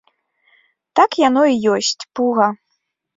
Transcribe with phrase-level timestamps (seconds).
[0.99, 2.47] Так яно і ёсць, пуга.